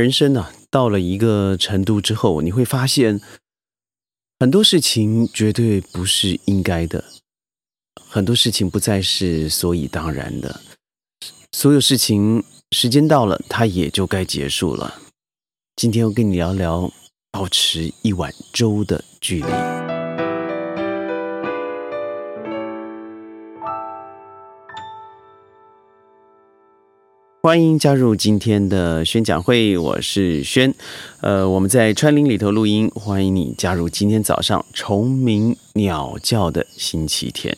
[0.00, 3.20] 人生呢，到了一个程度之后，你会发现
[4.38, 7.04] 很多事情绝对不是应该的，
[8.08, 10.62] 很多事情不再是所以当然的，
[11.52, 15.02] 所有事情时间到了，它也就该结束了。
[15.76, 16.90] 今天我跟你聊聊
[17.30, 19.99] 保持一碗粥的距离。
[27.42, 30.74] 欢迎加入今天的宣讲会，我是轩。
[31.22, 37.56] 呃，我们在川林里头录音，欢迎你加入今天早上虫鸣鸟叫的星期天。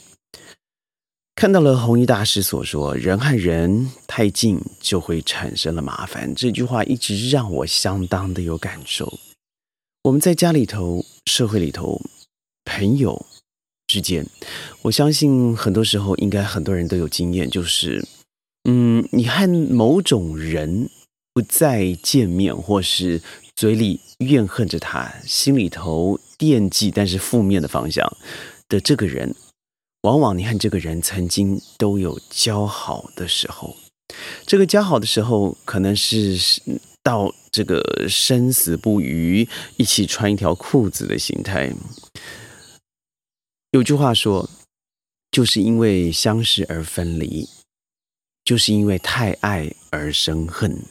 [1.35, 9.19] 看到了弘一大师所说“人和人太近就会产生了麻烦”这句话，一直让我相当的有感受。
[10.05, 12.01] 我们在家里头、社会里头、
[12.65, 13.27] 朋友
[13.89, 14.25] 之间，
[14.83, 18.07] 我相信很多时候应该很多人都有经验，就是。
[18.65, 20.89] 嗯，你和某种人
[21.35, 23.21] 不再见面，或是
[23.57, 28.17] 嘴里怨恨着他，心里头惦记，但是负面的方向
[28.69, 29.35] 的这个人，
[30.03, 33.77] 往往你和这个人曾经都有交好的时候。
[34.47, 36.39] 这个交好的时候，可能是
[37.03, 41.73] 到这个生死不渝，一起穿一条裤子的心态。
[43.73, 44.49] 有句话说，
[45.31, 47.49] 就是因为相识而分离。
[48.45, 50.83] 就是因为太爱而生恨，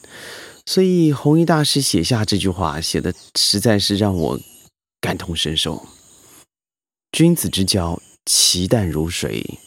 [0.66, 4.40] 所以弘一大师写下这句话，写的实在是让我
[5.02, 5.86] 感同身受。
[7.12, 9.60] 君子之交，其淡如水，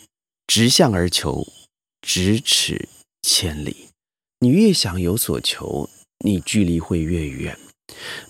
[0.47, 1.47] 直向而求，
[2.01, 2.89] 咫尺
[3.23, 3.89] 千里。
[4.41, 5.91] 你越想有所求，
[6.25, 7.59] 你距离会越远。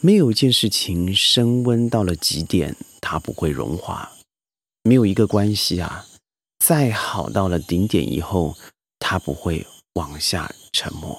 [0.00, 4.10] 没有一件事情升温到了极点，它不会融化；
[4.82, 6.06] 没有一个关系啊，
[6.58, 8.56] 再好到了顶点以后。
[8.98, 11.18] 他不会往下沉默。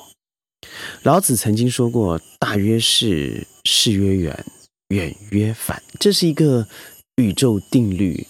[1.03, 4.45] 老子曾经说过：“大约是，是曰远，
[4.89, 6.67] 远曰反。”这是一个
[7.15, 8.27] 宇宙定律。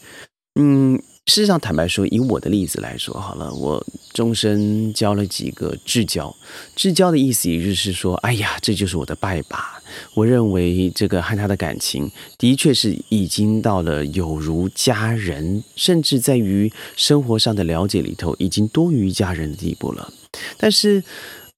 [0.60, 1.02] 嗯。
[1.28, 3.84] 事实上，坦白说，以我的例子来说，好了，我
[4.14, 6.36] 终身交了几个至交。
[6.76, 9.75] 至交的意思也就是说，哎呀，这就是我的拜把。
[10.14, 20.14] 我认为这个和他的感情，的确是已经到了有如家人，甚至在于生活上的了解里头，已经多于家人的地步了。
[20.58, 21.04] 但是。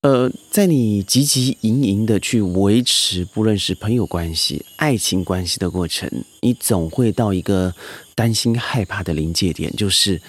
[0.01, 6.07] 呃，在你汲汲营营的去维持，不论是朋友关系、爱情关系的过程，
[6.41, 7.73] 你总会到一个
[8.13, 10.21] 担心、害怕的临界点，就是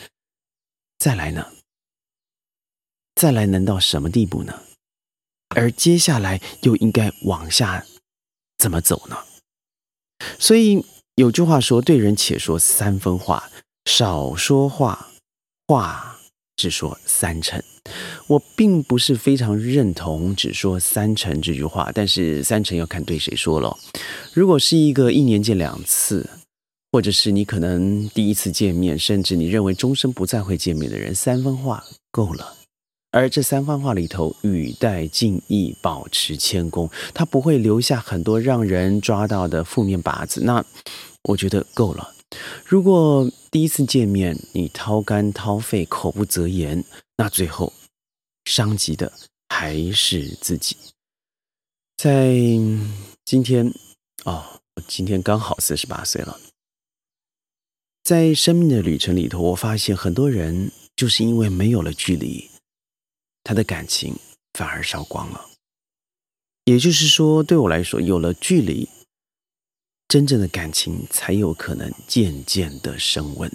[0.99, 1.49] 再来呢？
[3.15, 4.63] 再来能到什么地步呢？
[5.55, 7.85] 而接下来又应该往下
[8.59, 9.17] 怎么走呢？
[10.39, 13.51] 所以有句话说：“对人且说三分话，
[13.85, 15.09] 少说话，
[15.67, 16.19] 话
[16.57, 17.63] 只说三成。”
[18.27, 23.79] 我并不是非常认同只说三成这句话，但是三成要看对谁说了。
[24.35, 26.29] 如果是一个一年见两次，
[26.93, 32.57] 或者是你可能第一次见面，甚至你认为终身不再会见面的人，三分话够了。
[33.11, 40.43] 而这三番话里头，语带敬意，保持谦恭，他不会留下很多让人抓到的负面靶子。
[40.45, 40.65] 那
[41.23, 42.15] 我觉得够了。
[42.65, 46.85] 如果第一次见面你掏肝掏肺，口不择言，
[47.17, 47.73] 那最后。
[48.45, 49.13] 伤及的
[49.51, 50.75] 还是自己。
[51.99, 52.33] 在
[53.27, 53.71] 今天，
[54.25, 54.43] 哦，
[54.75, 56.41] 我今天刚好四十八岁了。
[58.03, 62.49] 在生命的旅程里头，我发现很多人就是因为没有了距离，
[63.49, 64.15] 他的感情
[64.53, 65.49] 反而烧光了。
[66.67, 68.87] 也就是说，对我来说，有了距离，
[70.07, 73.51] 真正的感情才有可能渐渐的升温。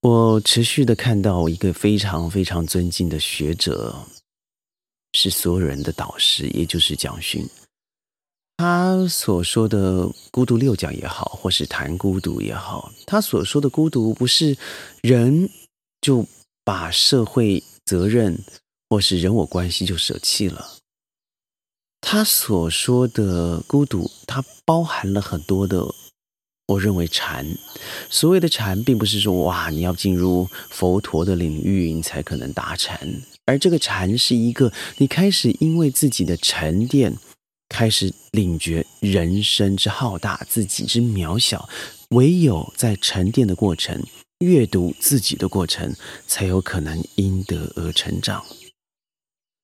[0.00, 4.04] 我持续的看到一个非常非常尊敬的学者，
[5.12, 7.48] 是所有人的导师，也就是蒋勋。
[8.56, 14.58] 他所说的孤独六讲也好，或是谈孤独也好，他所说的孤独不是
[15.02, 15.48] 人
[16.00, 16.26] 就
[16.64, 18.44] 把社会责任
[18.90, 20.76] 或是人我关系就舍弃了。
[22.02, 25.94] 他所说的孤独，它包含了很多的。
[26.68, 27.46] 我认为禅，
[28.10, 33.22] 所谓的禅，并不是说哇，你要进入佛陀的领域，你才可能达禅。
[33.46, 37.16] 而这个禅是一个，你开始因为自己的沉淀，
[37.70, 41.66] 开始领觉人生之浩大，自己之渺小。
[42.10, 44.04] 唯有在沉淀的过程，
[44.38, 45.94] 阅读自己的过程，
[46.26, 48.44] 才有可能因德而成长。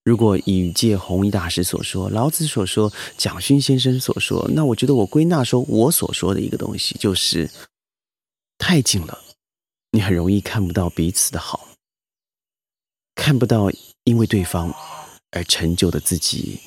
[0.02, 7.50] 如果以借弘一大师所说、老子所说、蒋勋先生所说，那我觉得我归纳说，我所说的一个东西就是
[8.58, 9.22] 太近了，
[9.92, 11.68] 你很容易看不到彼此的好，
[13.14, 13.70] 看不到
[14.02, 14.74] 因为对方
[15.30, 16.60] 而成就的自己，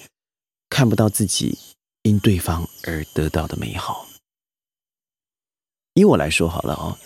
[0.70, 1.60] 看不到自己
[2.02, 4.08] 因对方而得到的美好。
[5.94, 6.98] 以我来说好了哦，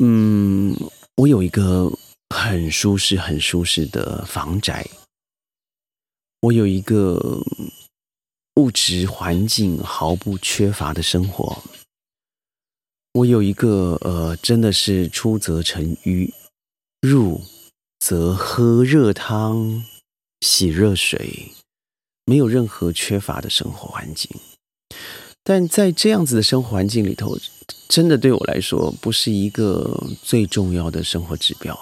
[0.00, 0.76] 嗯，
[1.16, 1.92] 我有一个
[2.30, 4.88] 很舒适、很舒适的房宅，
[6.40, 7.42] 我有一个
[8.56, 11.62] 物质环境毫不缺乏的生活，
[13.12, 16.32] 我有一个呃，真的是出则成淤，
[17.00, 17.40] 入
[18.00, 19.84] 则喝热汤、
[20.40, 21.52] 洗热水。
[22.26, 24.30] 没有任何缺乏的生活环境，
[25.44, 27.38] 但在这样子的生活环境里头，
[27.86, 31.78] 真的对我来说不是一个最重要的生活指标。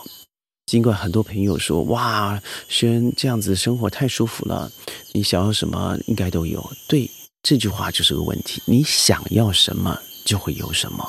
[0.66, 4.70] 尽管很多朋友说：“哇，轩这样子的生活太舒服了，
[5.12, 7.08] 你想要什么应该都有。”对，
[7.42, 8.60] 这句话就是个问题。
[8.66, 11.08] 你想要什么就会有什么。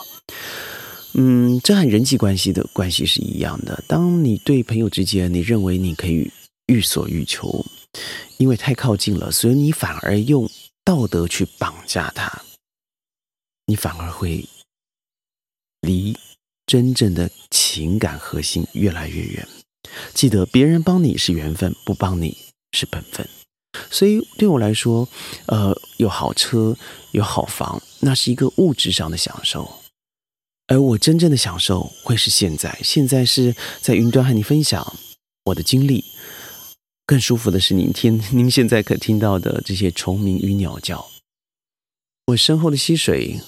[1.13, 3.83] 嗯，这和人际关系的关系是一样的。
[3.87, 6.29] 当你对朋友之间，你认为你可以
[6.67, 7.65] 欲所欲求。
[8.37, 10.49] 因为太靠近了，所以你反而用
[10.83, 12.43] 道德去绑架他，
[13.65, 14.47] 你反而会
[15.81, 16.17] 离
[16.65, 19.47] 真正的情感核心越来越远。
[20.13, 22.37] 记得，别人帮你是缘分，不帮你
[22.71, 23.27] 是本分。
[23.89, 25.07] 所以对我来说，
[25.47, 26.77] 呃，有好车、
[27.11, 29.79] 有好房，那是一个物质上的享受，
[30.67, 32.79] 而我真正的享受会是现在。
[32.83, 34.95] 现在是在云端和你分享
[35.45, 36.05] 我的经历。
[37.13, 41.07] 更舒服的是，您听您现在可听到的这些虫鸣与鸟叫，
[42.25, 43.39] 我身后的溪水，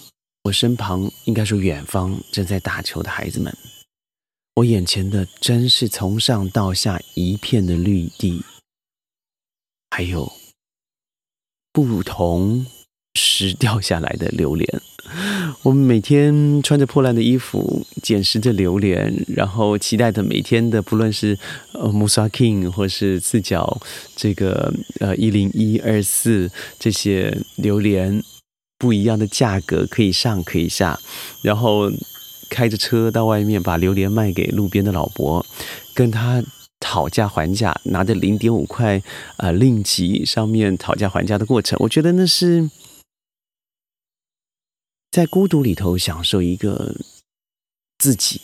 [0.43, 3.51] 我身旁应该说远方正在打球的孩子们，
[4.53, 8.43] 我眼前的真是从上到下一片的绿地，
[9.89, 10.31] 还有
[11.73, 12.67] 不同。
[13.15, 14.81] 湿掉下来的榴莲，
[15.63, 21.37] 我们每天穿着破烂的衣服，捡拾着榴莲，然后期待着每天的，不论是
[21.71, 23.79] 呃 Musa King 或是四角
[24.17, 28.21] 这个呃一零一二四这些榴莲
[28.77, 30.99] 不一样的价格可以上可以下，
[31.41, 31.89] 然后
[32.49, 35.45] 开着车到外面把榴莲卖给路边的老伯，
[35.93, 36.43] 跟他
[36.81, 39.01] 讨价还价，拿着零点五块
[39.37, 42.69] 啊令吉上面讨价还价的过程，我觉得那是。
[45.15, 46.93] 在孤独里头享受一个
[47.97, 48.41] 自己，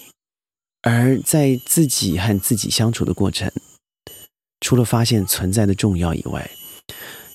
[0.81, 3.51] 而在自己和自己相处的过程，
[4.61, 6.49] 除了发现存在的重要以外，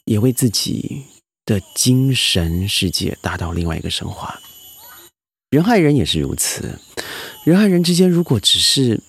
[0.06, 1.04] 也为自己
[1.44, 4.40] 的精神世界达到另外一个升华。
[5.50, 6.78] 人和人也是如此，
[7.44, 9.02] 人和人之间如果只是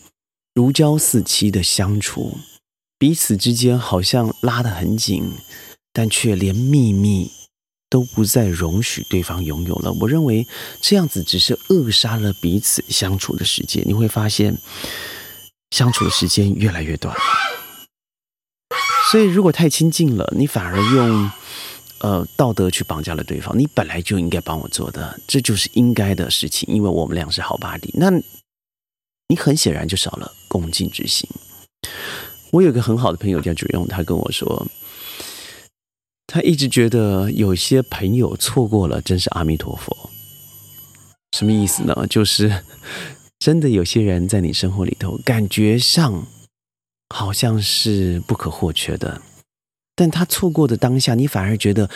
[0.54, 2.38] 如胶似漆的相处，
[3.00, 5.32] 彼此之间好像拉得很紧，
[5.94, 7.32] 但却连秘密。
[7.90, 9.92] 都不再容许对方拥有了。
[9.94, 10.46] 我认为
[10.82, 13.84] 这样子只是扼杀了彼此相处的时间。
[13.88, 14.58] 你会发现，
[15.72, 17.16] 相处的时间越来越短。
[19.12, 21.32] 所以，如果太亲近了，你反而用
[22.00, 23.58] 呃道德去绑架了对方。
[23.58, 27.90] 你本来就应该帮我做的，这就是应该的事情，因为我们俩是好巴蒂。
[27.96, 28.12] 那
[29.30, 31.30] 你很显然就少了恭敬之心。
[32.52, 34.68] 我有个很好的朋友叫主用，他跟我说。
[36.28, 40.10] 他一直觉得有些朋友错过了，真是阿弥陀佛。
[41.32, 42.06] 什么意思呢？
[42.10, 42.64] 就是
[43.40, 46.28] 真的有些人在你生活里头，感觉上
[47.16, 49.22] 好像是不可或缺的，
[49.96, 51.90] 但他错过的当下，你反而觉得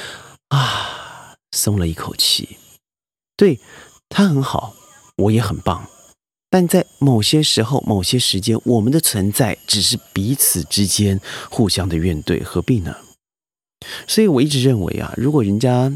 [0.48, 2.58] 啊，松了一口气。
[3.36, 3.60] 对
[4.08, 4.76] 他很好，
[5.18, 5.90] 我也很棒，
[6.50, 11.20] 但在某些时候、某些时间，我们的存在只是彼此之间
[11.50, 12.96] 互相的怨怼，何必呢？
[14.08, 15.92] 所以我一直认为啊，如果人家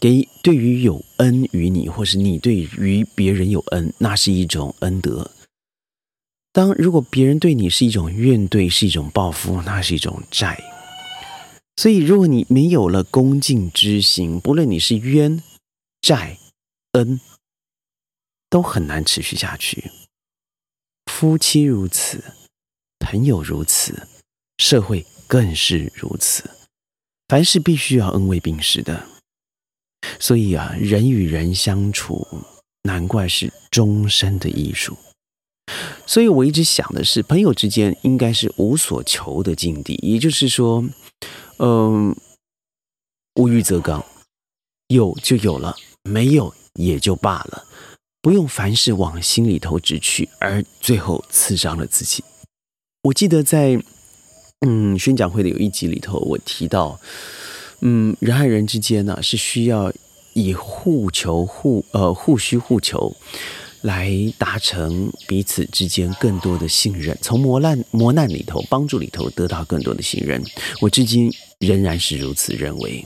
[0.00, 5.30] 给对于有恩于你，或是你对于别人有恩，那是一种恩德。
[6.52, 10.62] 当如果别人对你是一种怨怼，是一种报复，那是一种债。
[11.76, 15.42] 所以，如果你没有了恭敬之心，不论你是冤、
[16.00, 16.38] 债、
[16.92, 17.20] 恩，
[18.48, 19.90] 都很难持续下去。
[21.10, 22.22] 夫妻如此，
[23.00, 24.06] 朋友如此，
[24.58, 25.04] 社会。
[25.26, 26.50] 更是如此，
[27.28, 29.06] 凡事必须要恩威并施的。
[30.20, 32.26] 所以啊，人与人相处，
[32.82, 34.96] 难怪是终身的艺术。
[36.06, 40.84] 所以我一直想的是，朋友之间应该是无所求的境地，也就是说，
[41.58, 42.14] 嗯，
[43.36, 44.04] 无欲则刚，
[44.88, 47.66] 有就有了，没有也就罢了，
[48.20, 52.22] 不用凡事往心里头直去，而最后刺伤了自己。
[53.04, 53.82] 我记得在。
[54.66, 56.98] 嗯，宣讲会的有一集里头，我提到，
[57.80, 59.92] 嗯，人和人之间呢是需要
[60.32, 63.14] 以互求互呃互需互求，
[63.82, 70.42] 来达成彼此之间更多的信任，从磨难磨难里头帮助里头得到更多的信任。
[70.80, 73.04] 我至今仍然是如此认为。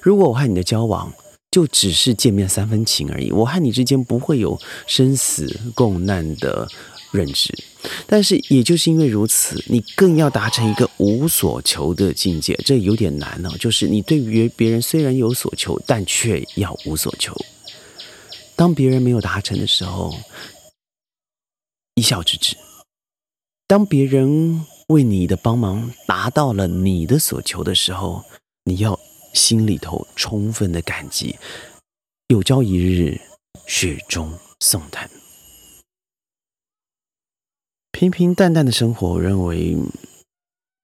[0.00, 1.12] 如果我和你的交往
[1.50, 6.68] 就只是见面三分情而已，我和你之间不会有生死共难的
[7.12, 7.52] 认知。
[8.06, 13.50] 但是也就是因为如此，你更要达成一个无所求的境界，这有点难哦。
[13.58, 17.34] 就是你对于别人虽然有所求，但却要无所求。
[18.56, 20.14] 当别人没有达成的时候，
[21.94, 22.56] 一笑置之；
[23.66, 28.24] 当别人为你的帮忙达到了你的所求的时候，
[28.64, 28.98] 你要
[29.32, 31.36] 心里头充分的感激。
[32.26, 33.20] 有朝一日，
[33.66, 35.08] 雪中送炭。
[37.92, 39.76] 平平淡淡的生活，我认为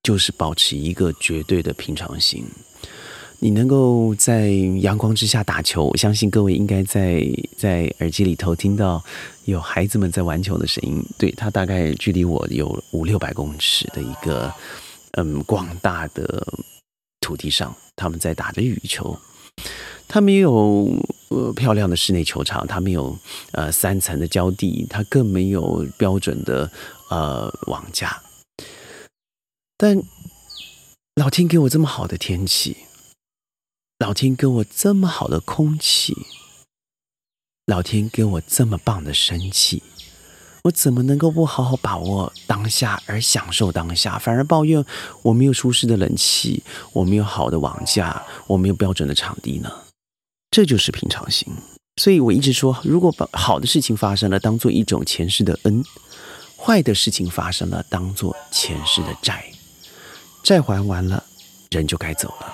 [0.03, 2.45] 就是保持一个绝对的平常心。
[3.39, 4.49] 你能够在
[4.81, 7.23] 阳光之下打球，我相信各位应该在
[7.57, 9.03] 在耳机里头听到
[9.45, 11.05] 有孩子们在玩球的声音。
[11.19, 14.53] 对他大概距离我有五六百公尺的一个
[15.13, 16.47] 嗯广大的
[17.21, 19.17] 土地上，他们在打着羽球。
[20.09, 20.89] 他没有
[21.29, 23.19] 呃漂亮的室内球场，他没有
[23.53, 26.71] 呃三层的胶地，他更没有标准的
[27.09, 28.23] 呃网架。
[29.77, 30.03] 但
[31.15, 32.77] 老天给我这么好的天气。
[33.99, 36.15] 老天给我这么好的空气，
[37.65, 39.83] 老天给我这么棒的生气，
[40.65, 44.85] 我怎么能够不好好把握当下而享受当下，反而抱怨
[45.23, 49.73] 我没有舒适的冷气，我没有好的网架，我没有标准的场地呢？
[50.51, 51.51] 这就是平常心。
[51.97, 55.83] 所以我一直说，如果把好的事情发生了，当做一种前世的恩；
[56.67, 59.45] 坏的事情发生了，当做前世的债。
[60.43, 61.23] 债还完了，
[61.71, 62.53] 人就该走了。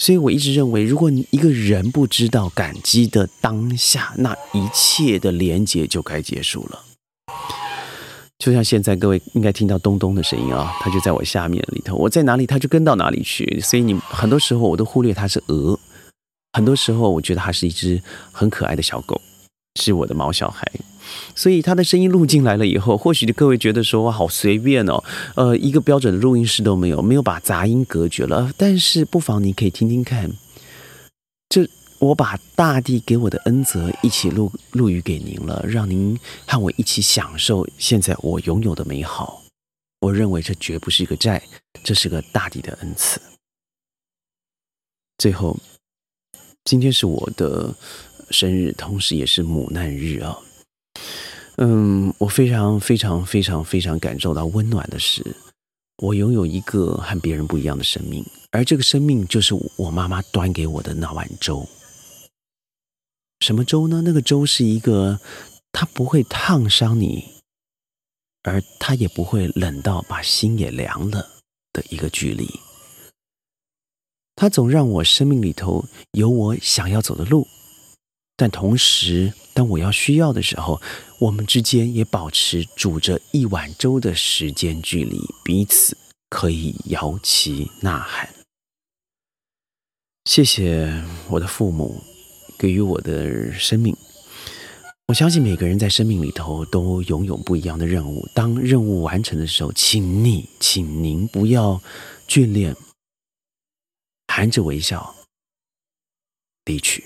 [0.00, 6.82] 所以我一直认为，如果一个人不知道感激的当下，那一切的连接就该结束了。
[8.36, 13.60] 就像现在，各位应该听到咚咚的声音啊，它就在我下面里头，我在哪里，它就跟到哪里去。
[13.60, 15.78] 所以你很多时候我都忽略它是鹅，
[16.54, 19.20] 很多时候我觉得它是一只很可爱的小狗，
[19.74, 20.70] 是我的毛小孩。
[21.34, 25.02] 所以他的声音录进来了以后，或许各位觉得说哇好随便哦，
[25.34, 28.52] 呃，一个标准的录音室都没有，没有把杂音隔绝了。
[28.56, 30.30] 但是不妨你可以听听看，
[31.48, 39.42] 这我把大地给我的恩泽一起录录语给您了，让您和我一起享受现在我拥有的美好。
[40.00, 41.42] 我认为这绝不是一个债，
[41.82, 43.20] 这是个大地的恩赐。
[45.18, 45.58] 最后，
[46.64, 47.74] 今天是我的
[48.30, 50.38] 生日，同时也是母难日啊。
[51.56, 55.24] 嗯，我非常非常非常非常感受到温暖的是，
[55.98, 61.68] 我拥有一个和别人不一样的生命，而这个生命就是我妈妈端给我的那碗粥。
[63.40, 64.02] 什么粥呢？
[64.02, 65.20] 那个粥是一个，
[65.72, 67.24] 它不会烫伤你，
[68.42, 71.26] 而它也不会冷到把心也凉了
[71.72, 72.48] 的一个距离。
[74.36, 77.46] 它总让我生命里头有我想要走的路。
[78.40, 80.80] 但同时，当我要需要的时候，
[81.18, 85.94] 我们之间也保持煮着一碗粥的时间距离，彼此
[86.30, 88.30] 可以摇旗呐喊。
[90.24, 92.02] 谢谢我的父母
[92.58, 93.94] 给予我的生命。
[95.08, 98.26] 我相信每个人在生命里头都拥有不一样的任务。
[98.34, 101.82] 当任务完成的时候，请你，请您不要
[102.26, 102.74] 眷恋，
[104.28, 105.14] 含着微笑
[106.64, 107.04] 离去。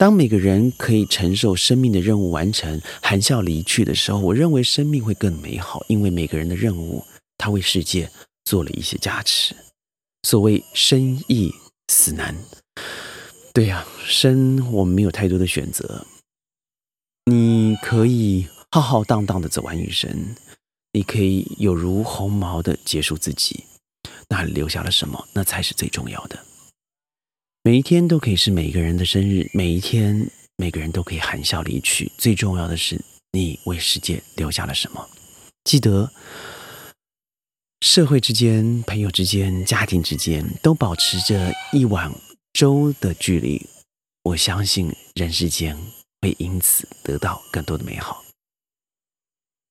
[0.00, 5.84] 当每个人可以承受生命的任务完成，含笑离去的时候，我认为生命会更美好。
[5.88, 7.04] 因为每个人的任务，
[7.36, 8.10] 他为世界
[8.42, 9.54] 做了一些加持。
[10.22, 11.52] 所谓生易
[11.88, 12.34] 死难，
[13.52, 16.06] 对呀，生我们没有太多的选择。
[17.26, 20.34] 你可以浩浩荡荡的走完余生，
[20.94, 23.64] 你可以有如鸿毛的结束自己，
[24.30, 25.28] 那留下了什么？
[25.34, 26.42] 那才是最重要的。
[27.62, 32.10] 每一天都可以是每个人的生日，每一天每个人都可以含笑离去。
[32.16, 32.98] 最重要的是，
[33.32, 35.06] 你为世界留下了什么？
[35.64, 36.10] 记得，
[37.82, 42.10] 社会之间、朋友之间、家庭之间，都保持着一碗
[42.54, 43.66] 粥的距离。
[44.22, 45.76] 我相信，人世间
[46.22, 48.24] 会因此得到更多的美好。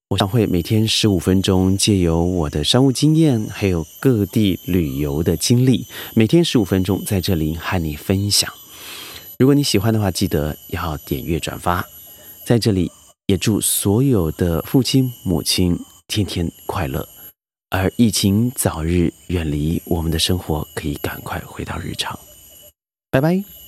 [0.10, 5.86] 我将会每天十五分钟，借由我的商务经验，还有各地旅游的经历，
[6.16, 8.52] 每天十五分钟在这里和你分享。
[9.38, 11.86] 如果你喜欢的话，记得要点阅转发。
[12.44, 12.92] 在这里
[13.28, 17.08] 也祝所有的父亲母亲天天快乐，
[17.70, 22.18] 而疫情早日远离我们的生活，可以赶快回到日常。
[23.12, 23.59] 拜拜。